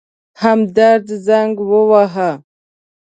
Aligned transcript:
همدرد 0.41 1.07
زنګ 1.25 1.55
وواهه. 1.69 2.31